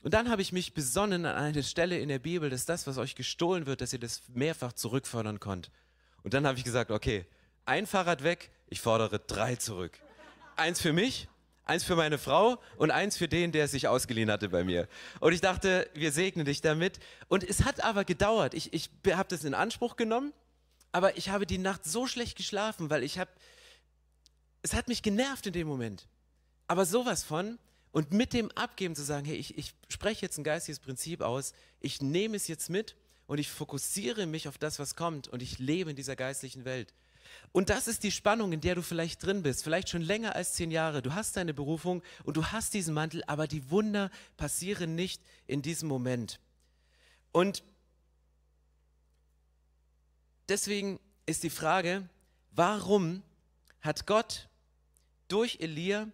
[0.00, 2.96] Und dann habe ich mich besonnen an eine Stelle in der Bibel, dass das, was
[2.96, 5.70] euch gestohlen wird, dass ihr das mehrfach zurückfordern könnt.
[6.22, 7.26] Und dann habe ich gesagt, okay,
[7.66, 10.00] ein Fahrrad weg, ich fordere drei zurück.
[10.56, 11.28] Eins für mich,
[11.66, 14.88] eins für meine Frau und eins für den, der es sich ausgeliehen hatte bei mir.
[15.20, 16.98] Und ich dachte, wir segnen dich damit.
[17.28, 18.54] Und es hat aber gedauert.
[18.54, 20.32] Ich, ich habe das in Anspruch genommen
[20.96, 23.30] aber ich habe die Nacht so schlecht geschlafen, weil ich habe,
[24.62, 26.08] es hat mich genervt in dem Moment.
[26.68, 27.58] Aber sowas von,
[27.92, 31.52] und mit dem Abgeben zu sagen, hey, ich, ich spreche jetzt ein geistiges Prinzip aus,
[31.80, 35.58] ich nehme es jetzt mit und ich fokussiere mich auf das, was kommt und ich
[35.58, 36.94] lebe in dieser geistlichen Welt.
[37.52, 40.54] Und das ist die Spannung, in der du vielleicht drin bist, vielleicht schon länger als
[40.54, 41.02] zehn Jahre.
[41.02, 45.62] Du hast deine Berufung und du hast diesen Mantel, aber die Wunder passieren nicht in
[45.62, 46.38] diesem Moment.
[47.32, 47.62] Und
[50.48, 52.08] deswegen ist die Frage,
[52.50, 53.22] warum
[53.80, 54.48] hat Gott
[55.28, 56.08] durch Elia,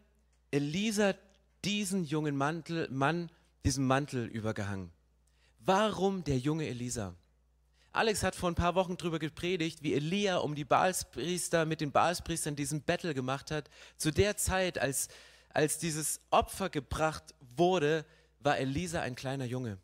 [0.50, 1.14] Elisa
[1.64, 3.30] diesen jungen Mantel, Mann,
[3.64, 4.90] diesen Mantel übergehangen?
[5.60, 7.14] Warum der junge Elisa?
[7.92, 11.92] Alex hat vor ein paar Wochen darüber gepredigt, wie Elia um die Baalspriester mit den
[11.92, 13.68] Baalspriestern diesen Battle gemacht hat.
[13.98, 15.08] Zu der Zeit, als,
[15.50, 18.06] als dieses Opfer gebracht wurde,
[18.40, 19.78] war Elisa ein kleiner Junge.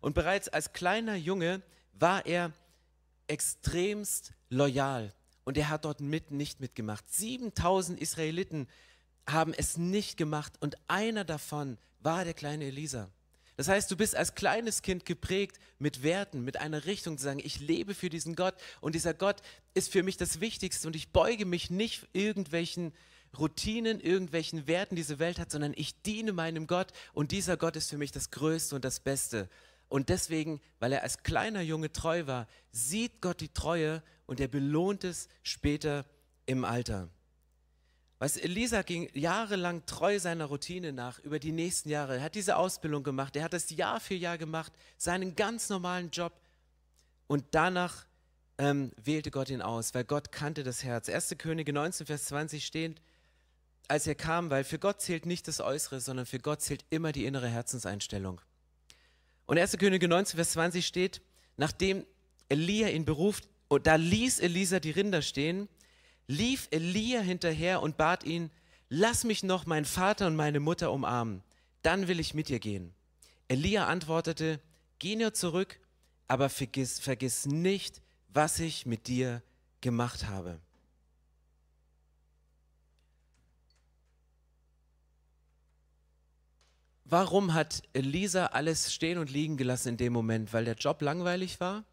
[0.00, 2.52] Und bereits als kleiner Junge war er
[3.28, 7.08] extremst loyal und er hat dort mit nicht mitgemacht.
[7.12, 8.68] 7000 Israeliten
[9.28, 13.08] haben es nicht gemacht und einer davon war der kleine Elisa.
[13.56, 17.40] Das heißt, du bist als kleines Kind geprägt mit Werten, mit einer Richtung zu sagen,
[17.42, 19.42] ich lebe für diesen Gott und dieser Gott
[19.74, 22.92] ist für mich das Wichtigste und ich beuge mich nicht irgendwelchen
[23.38, 27.90] Routinen, irgendwelchen Werten diese Welt hat, sondern ich diene meinem Gott und dieser Gott ist
[27.90, 29.48] für mich das Größte und das Beste.
[29.88, 34.48] Und deswegen, weil er als kleiner Junge treu war, sieht Gott die Treue und er
[34.48, 36.06] belohnt es später
[36.46, 37.10] im Alter.
[38.22, 42.18] Weißt, Elisa ging jahrelang treu seiner Routine nach, über die nächsten Jahre.
[42.18, 46.08] Er hat diese Ausbildung gemacht, er hat das Jahr für Jahr gemacht, seinen ganz normalen
[46.12, 46.32] Job.
[47.26, 48.06] Und danach
[48.58, 51.08] ähm, wählte Gott ihn aus, weil Gott kannte das Herz.
[51.08, 51.34] 1.
[51.36, 53.02] Könige 19, Vers 20 steht,
[53.88, 57.10] als er kam, weil für Gott zählt nicht das Äußere, sondern für Gott zählt immer
[57.10, 58.40] die innere Herzenseinstellung.
[59.46, 59.78] Und 1.
[59.78, 61.22] Könige 19, Vers 20 steht,
[61.56, 62.06] nachdem
[62.48, 65.68] Elia ihn beruft, und da ließ Elisa die Rinder stehen,
[66.26, 68.50] lief Elia hinterher und bat ihn,
[68.88, 71.42] lass mich noch meinen Vater und meine Mutter umarmen,
[71.82, 72.94] dann will ich mit dir gehen.
[73.48, 74.60] Elia antwortete,
[74.98, 75.78] geh nur zurück,
[76.28, 79.42] aber vergiss, vergiss nicht, was ich mit dir
[79.80, 80.60] gemacht habe.
[87.04, 90.54] Warum hat Elisa alles stehen und liegen gelassen in dem Moment?
[90.54, 91.84] Weil der Job langweilig war?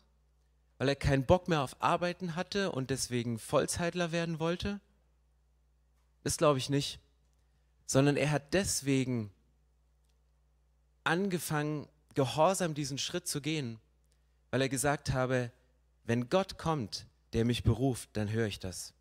[0.79, 4.79] Weil er keinen Bock mehr auf Arbeiten hatte und deswegen Vollzeitler werden wollte?
[6.23, 6.99] Das glaube ich nicht.
[7.85, 9.31] Sondern er hat deswegen
[11.03, 13.79] angefangen, gehorsam diesen Schritt zu gehen,
[14.51, 15.51] weil er gesagt habe,
[16.05, 18.93] wenn Gott kommt, der mich beruft, dann höre ich das.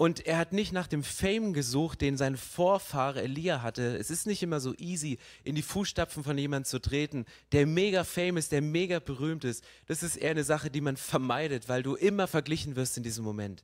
[0.00, 3.98] Und er hat nicht nach dem Fame gesucht, den sein Vorfahre Elia hatte.
[3.98, 8.02] Es ist nicht immer so easy, in die Fußstapfen von jemandem zu treten, der mega
[8.04, 9.62] famous, der mega berühmt ist.
[9.88, 13.26] Das ist eher eine Sache, die man vermeidet, weil du immer verglichen wirst in diesem
[13.26, 13.62] Moment.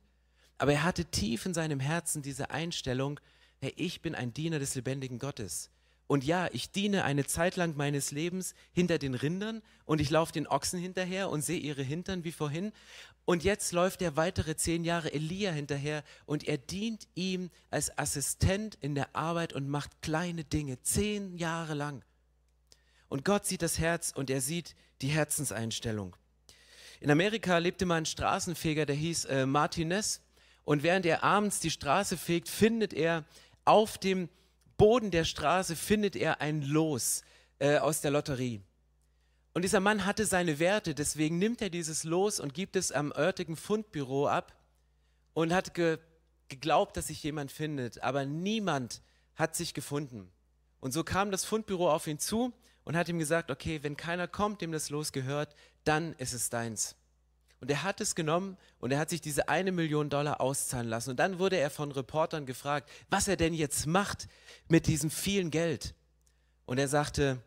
[0.59, 3.19] Aber er hatte tief in seinem Herzen diese Einstellung,
[3.59, 5.71] hey, ich bin ein Diener des lebendigen Gottes.
[6.07, 10.31] Und ja, ich diene eine Zeit lang meines Lebens hinter den Rindern und ich laufe
[10.31, 12.71] den Ochsen hinterher und sehe ihre Hintern wie vorhin.
[13.25, 18.75] Und jetzt läuft er weitere zehn Jahre Elia hinterher und er dient ihm als Assistent
[18.75, 22.05] in der Arbeit und macht kleine Dinge, zehn Jahre lang.
[23.09, 26.15] Und Gott sieht das Herz und er sieht die Herzenseinstellung.
[27.01, 30.21] In Amerika lebte mal ein Straßenfeger, der hieß äh, Martinez.
[30.63, 33.25] Und während er abends die Straße fegt, findet er
[33.65, 34.29] auf dem
[34.77, 37.23] Boden der Straße findet er ein Los
[37.59, 38.61] äh, aus der Lotterie.
[39.53, 43.11] Und dieser Mann hatte seine Werte, deswegen nimmt er dieses Los und gibt es am
[43.11, 44.55] örtlichen Fundbüro ab
[45.33, 45.97] und hat ge
[46.49, 49.01] geglaubt, dass sich jemand findet, aber niemand
[49.35, 50.31] hat sich gefunden.
[50.79, 52.53] Und so kam das Fundbüro auf ihn zu
[52.85, 56.49] und hat ihm gesagt, okay, wenn keiner kommt, dem das Los gehört, dann ist es
[56.49, 56.95] deins.
[57.59, 61.11] Und er hat es genommen und er hat sich diese eine Million Dollar auszahlen lassen.
[61.11, 64.27] Und dann wurde er von Reportern gefragt, was er denn jetzt macht
[64.67, 65.95] mit diesem vielen Geld.
[66.65, 67.41] Und er sagte,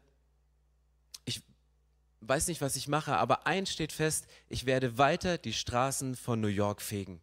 [2.20, 6.40] weiß nicht, was ich mache, aber eins steht fest, ich werde weiter die Straßen von
[6.40, 7.20] New York fegen.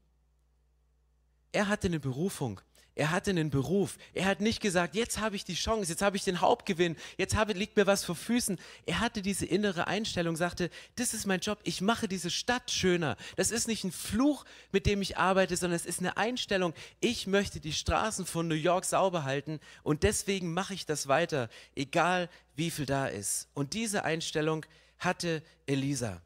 [1.51, 2.61] Er hatte eine Berufung.
[2.97, 3.99] Er hatte einen Beruf.
[4.15, 7.35] Er hat nicht gesagt, jetzt habe ich die Chance, jetzt habe ich den Hauptgewinn, jetzt
[7.35, 8.57] habe, liegt mir was vor Füßen.
[8.87, 13.15] Er hatte diese innere Einstellung, sagte, das ist mein Job, ich mache diese Stadt schöner.
[13.35, 16.73] Das ist nicht ein Fluch, mit dem ich arbeite, sondern es ist eine Einstellung.
[16.99, 21.49] Ich möchte die Straßen von New York sauber halten und deswegen mache ich das weiter,
[21.75, 23.47] egal wie viel da ist.
[23.53, 24.65] Und diese Einstellung
[24.97, 26.19] hatte Elisa.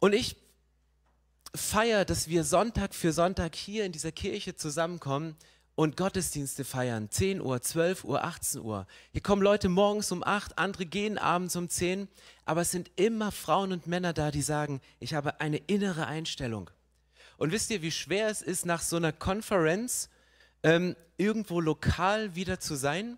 [0.00, 0.36] Und ich
[1.54, 5.36] feiere, dass wir Sonntag für Sonntag hier in dieser Kirche zusammenkommen
[5.74, 7.08] und Gottesdienste feiern.
[7.08, 8.86] 10 Uhr, 12 Uhr, 18 Uhr.
[9.12, 12.08] Hier kommen Leute morgens um 8, andere gehen abends um 10.
[12.44, 16.68] Aber es sind immer Frauen und Männer da, die sagen, ich habe eine innere Einstellung.
[17.36, 20.10] Und wisst ihr, wie schwer es ist, nach so einer Konferenz
[20.64, 23.16] ähm, irgendwo lokal wieder zu sein?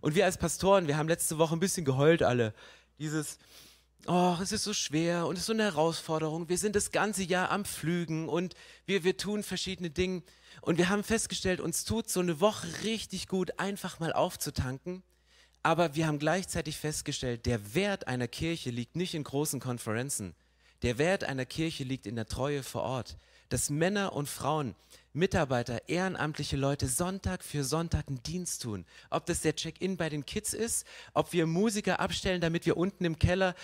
[0.00, 2.54] Und wir als Pastoren, wir haben letzte Woche ein bisschen geheult alle.
[3.00, 3.38] Dieses,
[4.06, 6.48] oh, es ist so schwer und es ist so eine Herausforderung.
[6.48, 8.54] Wir sind das ganze Jahr am Flügen und
[8.84, 10.22] wir, wir tun verschiedene Dinge.
[10.60, 15.02] Und wir haben festgestellt, uns tut so eine Woche richtig gut, einfach mal aufzutanken.
[15.62, 20.34] Aber wir haben gleichzeitig festgestellt, der Wert einer Kirche liegt nicht in großen Konferenzen.
[20.82, 23.16] Der Wert einer Kirche liegt in der Treue vor Ort.
[23.48, 24.74] Dass Männer und Frauen
[25.16, 28.84] Mitarbeiter, ehrenamtliche Leute Sonntag für Sonntag einen Dienst tun.
[29.08, 33.04] Ob das der Check-in bei den Kids ist, ob wir Musiker abstellen, damit wir unten
[33.06, 33.54] im Keller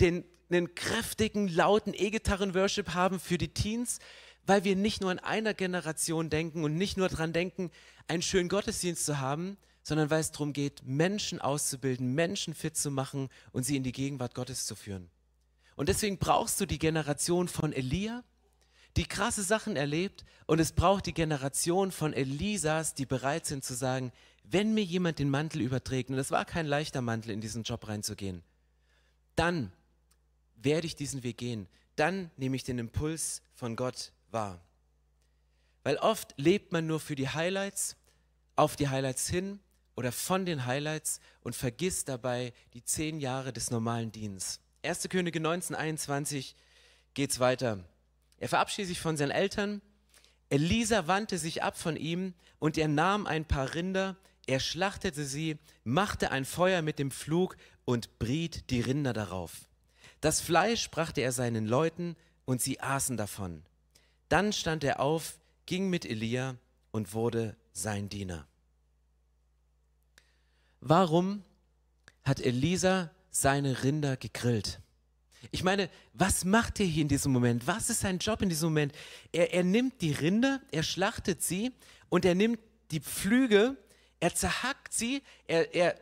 [0.00, 3.98] den, einen kräftigen, lauten E-Gitarren-Worship haben für die Teens,
[4.44, 7.70] weil wir nicht nur in einer Generation denken und nicht nur daran denken,
[8.08, 12.90] einen schönen Gottesdienst zu haben, sondern weil es darum geht, Menschen auszubilden, Menschen fit zu
[12.90, 15.10] machen und sie in die Gegenwart Gottes zu führen.
[15.76, 18.24] Und deswegen brauchst du die Generation von Elia,
[18.96, 23.74] die krasse Sachen erlebt und es braucht die Generation von Elisas, die bereit sind zu
[23.74, 24.10] sagen,
[24.42, 27.86] wenn mir jemand den Mantel überträgt, und es war kein leichter Mantel, in diesen Job
[27.88, 28.42] reinzugehen,
[29.34, 29.72] dann
[30.66, 31.68] werde ich diesen Weg gehen.
[31.94, 34.60] Dann nehme ich den Impuls von Gott wahr.
[35.84, 37.96] Weil oft lebt man nur für die Highlights,
[38.56, 39.60] auf die Highlights hin
[39.94, 44.60] oder von den Highlights und vergisst dabei die zehn Jahre des normalen Dienstes.
[44.82, 45.08] 1.
[45.08, 46.56] Könige 1921
[47.14, 47.84] geht es weiter.
[48.38, 49.80] Er verabschiedet sich von seinen Eltern.
[50.50, 55.58] Elisa wandte sich ab von ihm und er nahm ein paar Rinder, er schlachtete sie,
[55.84, 59.68] machte ein Feuer mit dem Pflug und briet die Rinder darauf.
[60.26, 63.62] Das Fleisch brachte er seinen Leuten und sie aßen davon.
[64.28, 66.56] Dann stand er auf, ging mit Elia
[66.90, 68.44] und wurde sein Diener.
[70.80, 71.44] Warum
[72.24, 74.80] hat Elisa seine Rinder gegrillt?
[75.52, 77.68] Ich meine, was macht er hier in diesem Moment?
[77.68, 78.92] Was ist sein Job in diesem Moment?
[79.30, 81.70] Er, er nimmt die Rinder, er schlachtet sie
[82.08, 82.58] und er nimmt
[82.90, 83.76] die Pflüge,
[84.18, 85.96] er zerhackt sie, er, er,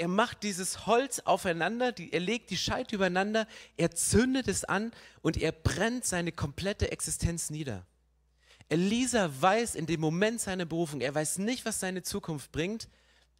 [0.00, 4.92] er macht dieses Holz aufeinander, die, er legt die Scheit übereinander, er zündet es an
[5.20, 7.86] und er brennt seine komplette Existenz nieder.
[8.70, 12.88] Elisa weiß in dem Moment seiner Berufung, er weiß nicht, was seine Zukunft bringt,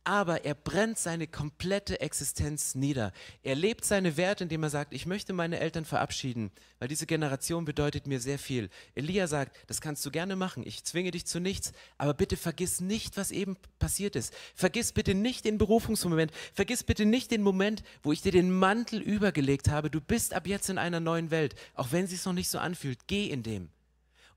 [0.04, 3.12] aber er brennt seine komplette Existenz nieder.
[3.42, 7.64] Er lebt seine Werte, indem er sagt, ich möchte meine Eltern verabschieden, weil diese Generation
[7.64, 8.70] bedeutet mir sehr viel.
[8.94, 12.80] Elia sagt, das kannst du gerne machen, ich zwinge dich zu nichts, aber bitte vergiss
[12.80, 14.32] nicht, was eben passiert ist.
[14.54, 19.00] Vergiss bitte nicht den Berufungsmoment, vergiss bitte nicht den Moment, wo ich dir den Mantel
[19.00, 19.90] übergelegt habe.
[19.90, 22.58] Du bist ab jetzt in einer neuen Welt, auch wenn sie es noch nicht so
[22.58, 23.06] anfühlt.
[23.06, 23.70] Geh in dem.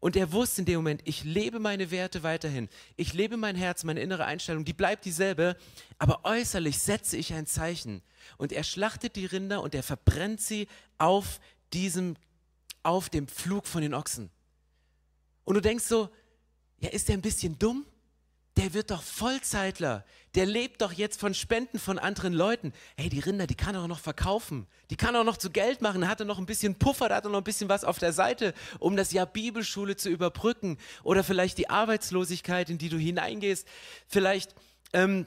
[0.03, 2.67] Und er wusste in dem Moment, ich lebe meine Werte weiterhin.
[2.97, 5.55] Ich lebe mein Herz, meine innere Einstellung, die bleibt dieselbe,
[5.97, 8.01] aber äußerlich setze ich ein Zeichen.
[8.35, 11.39] Und er schlachtet die Rinder und er verbrennt sie auf
[11.71, 12.17] diesem,
[12.83, 14.29] auf dem Flug von den Ochsen.
[15.45, 16.09] Und du denkst so,
[16.81, 17.85] ja, ist der ein bisschen dumm?
[18.57, 20.05] Der wird doch Vollzeitler.
[20.35, 22.73] Der lebt doch jetzt von Spenden von anderen Leuten.
[22.97, 24.67] Hey, die Rinder, die kann er auch noch verkaufen.
[24.89, 26.07] Die kann er auch noch zu Geld machen.
[26.07, 28.13] Hat er noch ein bisschen Puffer, da hat er noch ein bisschen was auf der
[28.13, 30.77] Seite, um das Jahr Bibelschule zu überbrücken.
[31.03, 33.67] Oder vielleicht die Arbeitslosigkeit, in die du hineingehst.
[34.07, 34.53] Vielleicht
[34.93, 35.25] ähm,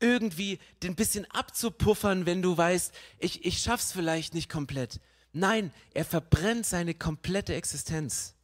[0.00, 5.00] irgendwie ein bisschen abzupuffern, wenn du weißt, ich, ich schaff's vielleicht nicht komplett.
[5.32, 8.34] Nein, er verbrennt seine komplette Existenz.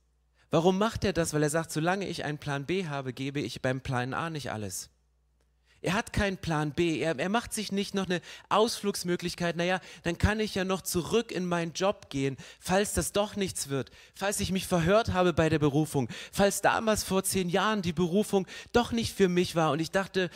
[0.50, 1.32] Warum macht er das?
[1.32, 4.50] Weil er sagt, solange ich einen Plan B habe, gebe ich beim Plan A nicht
[4.50, 4.90] alles.
[5.82, 7.00] Er hat keinen Plan B.
[7.00, 9.56] Er, er macht sich nicht noch eine Ausflugsmöglichkeit.
[9.56, 13.70] Naja, dann kann ich ja noch zurück in meinen Job gehen, falls das doch nichts
[13.70, 13.90] wird.
[14.14, 16.08] Falls ich mich verhört habe bei der Berufung.
[16.32, 20.30] Falls damals vor zehn Jahren die Berufung doch nicht für mich war und ich dachte,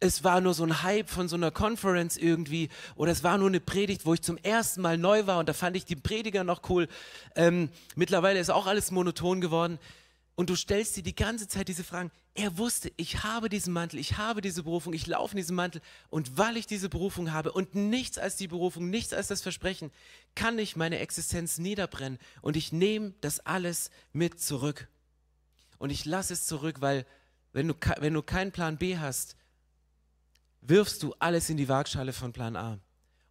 [0.00, 3.48] es war nur so ein Hype von so einer Conference irgendwie oder es war nur
[3.48, 6.44] eine Predigt, wo ich zum ersten Mal neu war und da fand ich die Prediger
[6.44, 6.88] noch cool.
[7.34, 9.78] Ähm, mittlerweile ist auch alles monoton geworden.
[10.38, 12.10] Und du stellst dir die ganze Zeit diese Fragen.
[12.34, 15.80] Er wusste, ich habe diesen Mantel, ich habe diese Berufung, ich laufe in diesem Mantel.
[16.10, 19.90] Und weil ich diese Berufung habe und nichts als die Berufung, nichts als das Versprechen,
[20.34, 22.18] kann ich meine Existenz niederbrennen.
[22.42, 24.88] Und ich nehme das alles mit zurück.
[25.78, 27.06] Und ich lasse es zurück, weil
[27.54, 29.36] wenn du, wenn du keinen Plan B hast,
[30.60, 32.78] wirfst du alles in die Waagschale von Plan A.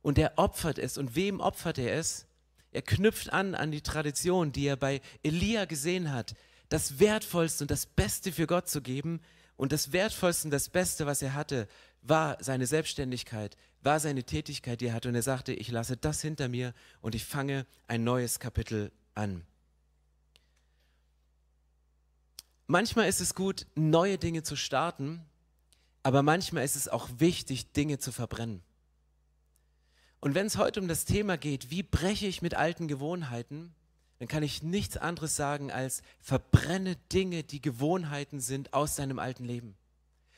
[0.02, 0.98] Und er opfert es.
[0.98, 2.28] Und wem opfert er es?
[2.72, 6.36] Er knüpft an an die Tradition, die er bei Elia gesehen hat,
[6.70, 9.22] das Wertvollste und das Beste für Gott zu geben.
[9.56, 11.68] Und das Wertvollste und das Beste, was er hatte,
[12.02, 15.10] war seine Selbstständigkeit, war seine Tätigkeit, die er hatte.
[15.10, 19.46] Und er sagte, ich lasse das hinter mir und ich fange ein neues Kapitel an.
[22.68, 25.24] Manchmal ist es gut, neue Dinge zu starten,
[26.06, 28.62] aber manchmal ist es auch wichtig, Dinge zu verbrennen.
[30.20, 33.74] Und wenn es heute um das Thema geht, wie breche ich mit alten Gewohnheiten,
[34.20, 39.46] dann kann ich nichts anderes sagen als verbrenne Dinge, die Gewohnheiten sind aus deinem alten
[39.46, 39.76] Leben.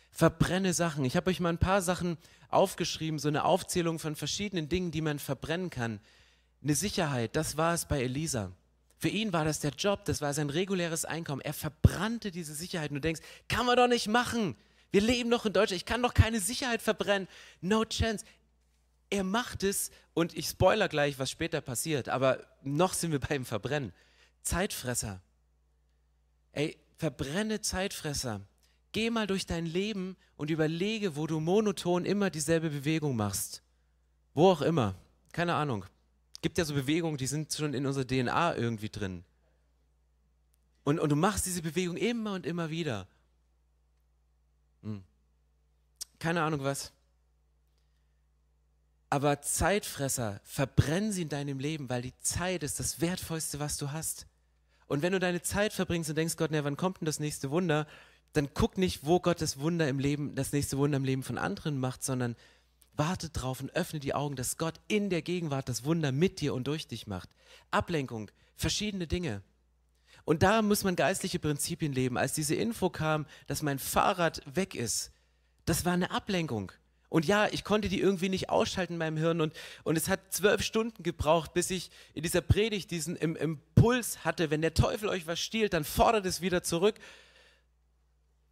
[0.09, 1.03] Verbrenne Sachen.
[1.03, 5.01] Ich habe euch mal ein paar Sachen aufgeschrieben, so eine Aufzählung von verschiedenen Dingen, die
[5.01, 5.99] man verbrennen kann.
[6.63, 8.53] Eine Sicherheit, das war es bei Elisa.
[8.99, 11.41] Für ihn war das der Job, das war sein reguläres Einkommen.
[11.41, 12.91] Er verbrannte diese Sicherheit.
[12.91, 14.55] Und du denkst, kann man doch nicht machen.
[14.91, 15.81] Wir leben noch in Deutschland.
[15.81, 17.27] Ich kann doch keine Sicherheit verbrennen.
[17.61, 18.25] No chance.
[19.09, 23.45] Er macht es und ich spoiler gleich, was später passiert, aber noch sind wir beim
[23.45, 23.93] Verbrennen.
[24.41, 25.21] Zeitfresser.
[26.51, 28.41] Ey, verbrenne Zeitfresser.
[28.91, 33.61] Geh mal durch dein Leben und überlege, wo du monoton immer dieselbe Bewegung machst.
[34.33, 34.95] Wo auch immer.
[35.33, 35.85] Keine Ahnung.
[36.41, 39.23] Gibt ja so Bewegungen, die sind schon in unserer DNA irgendwie drin.
[40.83, 43.07] Und, und du machst diese Bewegung immer und immer wieder.
[44.87, 45.03] Hm.
[46.19, 46.93] Keine Ahnung was.
[49.09, 53.91] Aber Zeitfresser, verbrennen sie in deinem Leben, weil die Zeit ist das Wertvollste, was du
[53.91, 54.27] hast.
[54.87, 57.51] Und wenn du deine Zeit verbringst und denkst, Gott, ne, wann kommt denn das nächste
[57.51, 57.85] Wunder?
[58.33, 61.37] Dann guck nicht, wo Gott das Wunder im Leben, das nächste Wunder im Leben von
[61.37, 62.35] anderen macht, sondern
[62.93, 66.53] warte drauf und öffne die Augen, dass Gott in der Gegenwart das Wunder mit dir
[66.53, 67.29] und durch dich macht.
[67.71, 69.41] Ablenkung, verschiedene Dinge.
[70.27, 72.17] Und da muss man geistliche Prinzipien leben.
[72.17, 75.13] Als diese Info kam, dass mein Fahrrad weg ist,
[75.63, 76.73] das war eine Ablenkung.
[77.07, 79.53] Und ja, ich konnte die irgendwie nicht ausschalten in meinem Hirn und,
[79.85, 84.51] und es hat zwölf Stunden gebraucht, bis ich in dieser Predigt diesen im, Impuls hatte,
[84.51, 86.95] wenn der Teufel euch was stiehlt, dann fordert es wieder zurück.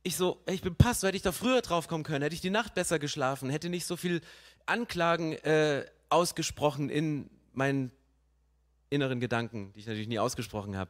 [0.02, 2.52] Ich so, ich bin Pastor, hätte ich da früher drauf kommen können, hätte ich die
[2.52, 4.22] Nacht besser geschlafen, hätte nicht so viel
[4.66, 7.92] Anklagen äh, ausgesprochen in, mein,
[8.90, 10.90] inneren Gedanken, die ich natürlich nie ausgesprochen habe.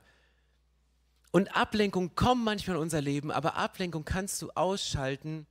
[1.36, 5.46] Und Ablenkung kommt manchmal in unser Leben, aber Ablenkung kannst du ausschalten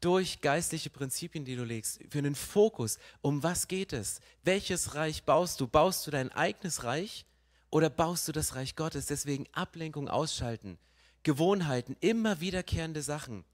[0.00, 2.98] durch geistliche Prinzipien, die du legst, für einen Fokus.
[3.20, 4.18] Um was geht es?
[4.42, 5.68] Welches Reich baust du?
[5.68, 7.24] Baust du dein eigenes Reich
[7.70, 9.06] oder baust du das Reich Gottes?
[9.06, 10.76] Deswegen Ablenkung ausschalten.
[11.22, 13.44] Gewohnheiten, immer wiederkehrende Sachen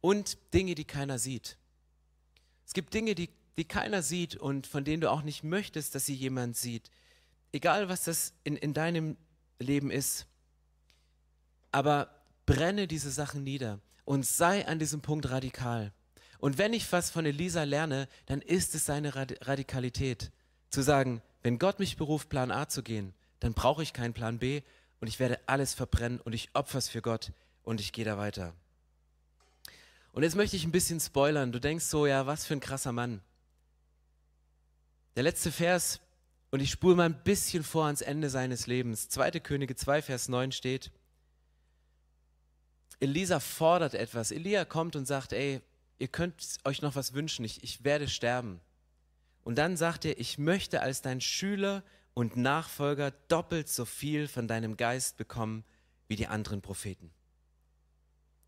[0.00, 1.58] und Dinge, die keiner sieht.
[2.64, 6.06] Es gibt Dinge, die, die keiner sieht und von denen du auch nicht möchtest, dass
[6.06, 6.90] sie jemand sieht.
[7.52, 9.18] Egal, was das in, in deinem
[9.58, 10.26] Leben ist.
[11.76, 12.08] Aber
[12.46, 15.92] brenne diese Sachen nieder und sei an diesem Punkt radikal.
[16.38, 20.32] Und wenn ich was von Elisa lerne, dann ist es seine Radikalität.
[20.70, 24.38] Zu sagen, wenn Gott mich beruft, Plan A zu gehen, dann brauche ich keinen Plan
[24.38, 24.62] B
[25.00, 28.16] und ich werde alles verbrennen und ich opfer es für Gott und ich gehe da
[28.16, 28.54] weiter.
[30.12, 31.52] Und jetzt möchte ich ein bisschen spoilern.
[31.52, 33.20] Du denkst so, ja, was für ein krasser Mann.
[35.14, 36.00] Der letzte Vers,
[36.50, 39.10] und ich spule mal ein bisschen vor ans Ende seines Lebens.
[39.10, 39.32] 2.
[39.40, 40.90] Könige 2, Vers 9 steht,
[43.00, 44.30] Elisa fordert etwas.
[44.30, 45.60] Elia kommt und sagt, ey,
[45.98, 48.60] ihr könnt euch noch was wünschen, ich, ich werde sterben.
[49.44, 54.48] Und dann sagt er, ich möchte als dein Schüler und Nachfolger doppelt so viel von
[54.48, 55.64] deinem Geist bekommen
[56.08, 57.10] wie die anderen Propheten.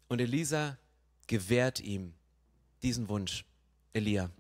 [0.09, 0.79] Und Elisa
[1.27, 2.15] gewährt ihm
[2.83, 3.45] diesen Wunsch,
[3.93, 4.31] Elia.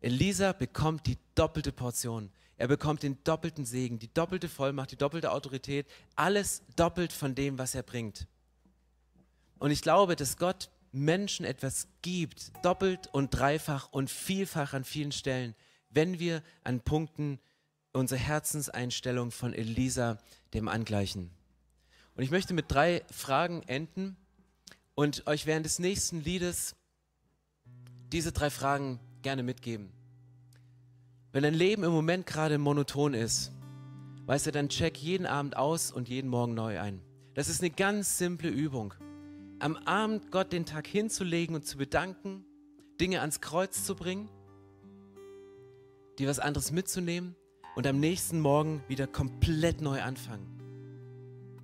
[0.00, 2.30] Elisa bekommt die doppelte Portion.
[2.56, 7.58] Er bekommt den doppelten Segen, die doppelte Vollmacht, die doppelte Autorität, alles doppelt von dem,
[7.58, 8.26] was er bringt.
[9.62, 15.12] Und ich glaube, dass Gott Menschen etwas gibt, doppelt und dreifach und vielfach an vielen
[15.12, 15.54] Stellen,
[15.88, 17.38] wenn wir an Punkten
[17.92, 20.18] unsere Herzenseinstellung von Elisa
[20.52, 21.30] dem angleichen.
[22.16, 24.16] Und ich möchte mit drei Fragen enden
[24.96, 26.74] und euch während des nächsten Liedes
[28.10, 29.92] diese drei Fragen gerne mitgeben.
[31.30, 33.52] Wenn dein Leben im Moment gerade monoton ist,
[34.26, 37.00] weißt du, dann check jeden Abend aus und jeden Morgen neu ein.
[37.34, 38.92] Das ist eine ganz simple Übung.
[39.62, 42.44] Am Abend Gott den Tag hinzulegen und zu bedanken,
[43.00, 44.28] Dinge ans Kreuz zu bringen,
[46.18, 47.36] dir was anderes mitzunehmen
[47.76, 50.48] und am nächsten Morgen wieder komplett neu anfangen.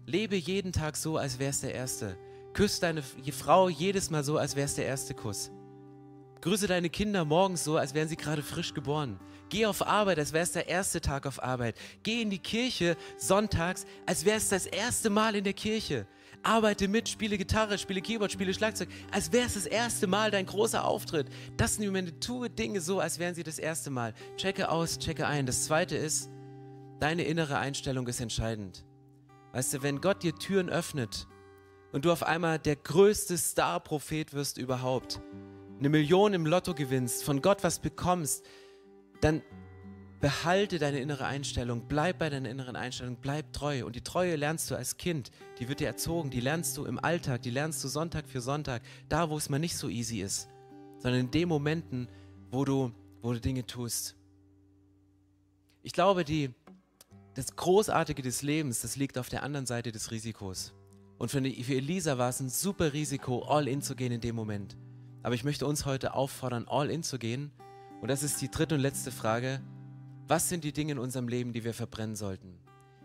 [0.06, 2.16] Lebe jeden Tag so, als wäre es der erste.
[2.52, 5.50] Küss deine Frau jedes Mal so, als wäre es der erste Kuss.
[6.40, 9.18] Grüße deine Kinder morgens so, als wären sie gerade frisch geboren.
[9.48, 11.74] Geh auf Arbeit, als wäre es der erste Tag auf Arbeit.
[12.04, 16.06] Geh in die Kirche sonntags, als wäre es das erste Mal in der Kirche.
[16.42, 20.46] Arbeite mit, spiele Gitarre, spiele Keyboard, spiele Schlagzeug, als wäre es das erste Mal dein
[20.46, 21.28] großer Auftritt.
[21.56, 24.14] Das sind die Momente, tue Dinge so, als wären sie das erste Mal.
[24.36, 25.46] Checke aus, checke ein.
[25.46, 26.30] Das zweite ist,
[27.00, 28.84] deine innere Einstellung ist entscheidend.
[29.52, 31.26] Weißt du, wenn Gott dir Türen öffnet,
[31.92, 35.20] und du auf einmal der größte Star-Prophet wirst überhaupt,
[35.78, 38.44] eine Million im Lotto gewinnst, von Gott was bekommst,
[39.20, 39.42] dann
[40.20, 43.84] behalte deine innere Einstellung, bleib bei deiner inneren Einstellung, bleib treu.
[43.84, 46.98] Und die Treue lernst du als Kind, die wird dir erzogen, die lernst du im
[47.02, 50.48] Alltag, die lernst du Sonntag für Sonntag, da wo es mal nicht so easy ist,
[50.98, 52.08] sondern in den Momenten,
[52.50, 54.16] wo du, wo du Dinge tust.
[55.82, 56.50] Ich glaube, die,
[57.34, 60.74] das Großartige des Lebens, das liegt auf der anderen Seite des Risikos.
[61.18, 64.36] Und für, für Elisa war es ein super Risiko, all in zu gehen in dem
[64.36, 64.76] Moment.
[65.22, 67.50] Aber ich möchte uns heute auffordern, all in zu gehen.
[68.00, 69.60] Und das ist die dritte und letzte Frage.
[70.28, 72.58] Was sind die Dinge in unserem Leben, die wir verbrennen sollten?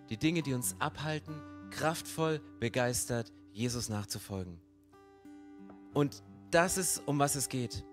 [0.10, 1.34] Die Dinge, die uns abhalten,
[1.72, 4.60] kraftvoll, begeistert, Jesus nachzufolgen.
[5.94, 7.84] Und das ist, um was es geht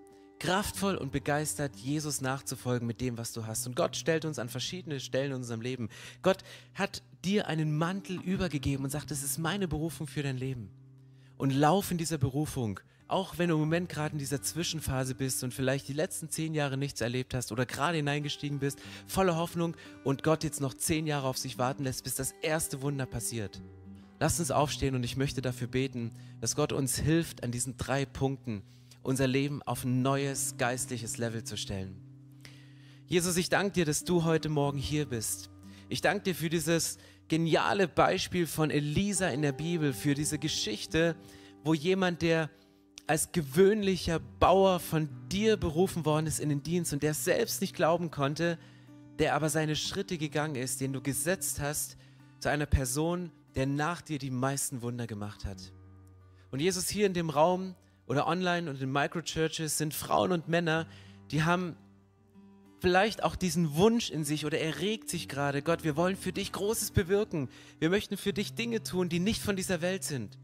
[0.41, 3.67] kraftvoll und begeistert, Jesus nachzufolgen mit dem, was du hast.
[3.67, 5.87] Und Gott stellt uns an verschiedene Stellen in unserem Leben.
[6.23, 6.39] Gott
[6.73, 10.71] hat dir einen Mantel übergegeben und sagt, das ist meine Berufung für dein Leben.
[11.37, 12.79] Und lauf in dieser Berufung,
[13.11, 16.53] auch wenn du im Moment gerade in dieser Zwischenphase bist und vielleicht die letzten zehn
[16.53, 21.05] Jahre nichts erlebt hast oder gerade hineingestiegen bist, voller Hoffnung und Gott jetzt noch zehn
[21.05, 23.61] Jahre auf sich warten lässt, bis das erste Wunder passiert.
[24.19, 28.05] Lass uns aufstehen und ich möchte dafür beten, dass Gott uns hilft an diesen drei
[28.05, 28.61] Punkten,
[29.03, 31.95] unser Leben auf ein neues geistliches Level zu stellen.
[33.07, 35.49] Jesus, ich danke dir, dass du heute Morgen hier bist.
[35.89, 36.97] Ich danke dir für dieses
[37.27, 41.17] geniale Beispiel von Elisa in der Bibel, für diese Geschichte,
[41.63, 42.49] wo jemand, der
[43.11, 47.75] als gewöhnlicher Bauer von dir berufen worden ist in den Dienst und der selbst nicht
[47.75, 48.57] glauben konnte,
[49.19, 51.97] der aber seine Schritte gegangen ist, den du gesetzt hast
[52.39, 55.73] zu einer Person, der nach dir die meisten Wunder gemacht hat.
[56.51, 57.75] Und Jesus hier in dem Raum
[58.07, 60.87] oder online und in Microchurches sind Frauen und Männer,
[61.31, 61.75] die haben
[62.79, 66.31] vielleicht auch diesen Wunsch in sich oder er regt sich gerade, Gott, wir wollen für
[66.31, 67.49] dich Großes bewirken.
[67.77, 70.37] Wir möchten für dich Dinge tun, die nicht von dieser Welt sind.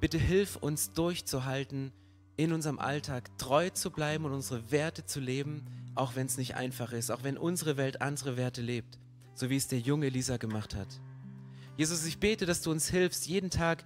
[0.00, 1.92] Bitte hilf uns durchzuhalten
[2.36, 6.54] in unserem Alltag, treu zu bleiben und unsere Werte zu leben, auch wenn es nicht
[6.54, 8.98] einfach ist, auch wenn unsere Welt andere Werte lebt.
[9.36, 10.88] so wie es der junge Elisa gemacht hat.
[11.76, 13.84] Jesus, ich bete, dass du uns hilfst, jeden Tag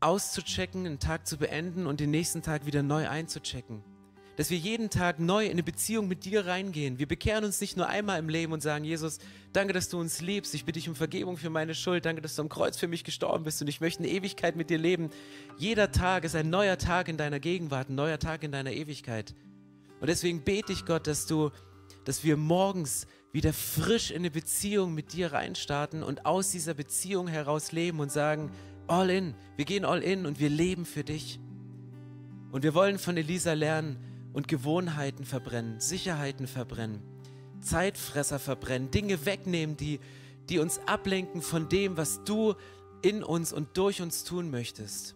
[0.00, 3.82] auszuchecken, einen Tag zu beenden und den nächsten Tag wieder neu einzuchecken.
[4.36, 6.98] Dass wir jeden Tag neu in eine Beziehung mit dir reingehen.
[6.98, 9.18] Wir bekehren uns nicht nur einmal im Leben und sagen, Jesus,
[9.52, 10.54] danke, dass du uns liebst.
[10.54, 12.04] Ich bitte dich um Vergebung für meine Schuld.
[12.04, 14.70] Danke, dass du am Kreuz für mich gestorben bist und ich möchte eine Ewigkeit mit
[14.70, 15.10] dir leben.
[15.56, 19.34] Jeder Tag ist ein neuer Tag in deiner Gegenwart, ein neuer Tag in deiner Ewigkeit.
[20.00, 21.50] Und deswegen bete ich Gott, dass du,
[22.04, 27.26] dass wir morgens wieder frisch in eine Beziehung mit dir reinstarten und aus dieser Beziehung
[27.26, 28.50] heraus leben und sagen,
[28.86, 31.40] all in, wir gehen all in und wir leben für dich.
[32.52, 33.96] Und wir wollen von Elisa lernen
[34.34, 37.00] und Gewohnheiten verbrennen, Sicherheiten verbrennen,
[37.60, 40.00] Zeitfresser verbrennen, Dinge wegnehmen, die,
[40.50, 42.54] die uns ablenken von dem, was du
[43.00, 45.14] in uns und durch uns tun möchtest.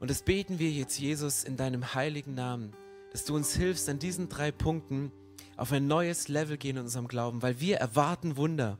[0.00, 2.72] Und das beten wir jetzt, Jesus, in deinem heiligen Namen,
[3.12, 5.10] dass du uns hilfst, an diesen drei Punkten
[5.56, 8.78] auf ein neues Level gehen in unserem Glauben, weil wir erwarten Wunder.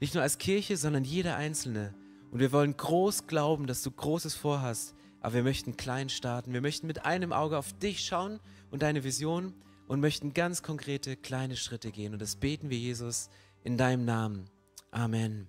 [0.00, 1.94] Nicht nur als Kirche, sondern jeder Einzelne.
[2.30, 6.54] Und wir wollen groß glauben, dass du Großes vorhast, aber wir möchten klein starten.
[6.54, 8.40] Wir möchten mit einem Auge auf dich schauen
[8.74, 9.54] und deine Vision
[9.86, 12.12] und möchten ganz konkrete kleine Schritte gehen.
[12.12, 13.30] Und das beten wir, Jesus,
[13.62, 14.50] in deinem Namen.
[14.90, 15.46] Amen.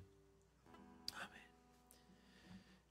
[1.12, 1.42] Amen.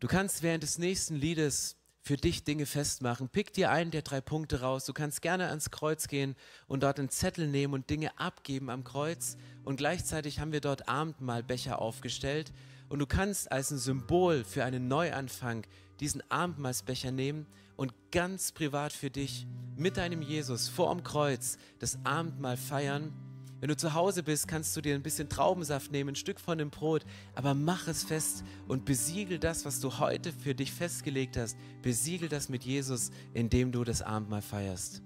[0.00, 3.30] Du kannst während des nächsten Liedes für dich Dinge festmachen.
[3.30, 4.84] Pick dir einen der drei Punkte raus.
[4.84, 6.36] Du kannst gerne ans Kreuz gehen
[6.68, 9.38] und dort einen Zettel nehmen und Dinge abgeben am Kreuz.
[9.64, 12.52] Und gleichzeitig haben wir dort Abendmahlbecher aufgestellt.
[12.90, 15.66] Und du kannst als ein Symbol für einen Neuanfang
[15.98, 17.46] diesen Abendmahlsbecher nehmen
[17.76, 23.14] und ganz privat für dich mit deinem Jesus vor dem Kreuz das Abendmahl feiern.
[23.60, 26.58] Wenn du zu Hause bist, kannst du dir ein bisschen Traubensaft nehmen, ein Stück von
[26.58, 31.36] dem Brot, aber mach es fest und besiegel das, was du heute für dich festgelegt
[31.36, 31.56] hast.
[31.80, 35.02] Besiegel das mit Jesus, indem du das Abendmahl feierst.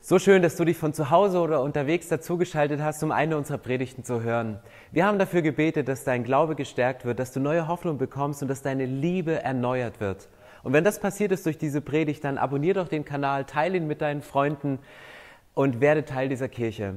[0.00, 3.56] So schön, dass du dich von zu Hause oder unterwegs dazugeschaltet hast, um eine unserer
[3.56, 4.60] Predigten zu hören.
[4.92, 8.48] Wir haben dafür gebetet, dass dein Glaube gestärkt wird, dass du neue Hoffnung bekommst und
[8.48, 10.28] dass deine Liebe erneuert wird.
[10.62, 13.86] Und wenn das passiert ist durch diese Predigt, dann abonnier doch den Kanal, teile ihn
[13.86, 14.78] mit deinen Freunden
[15.54, 16.96] und werde Teil dieser Kirche.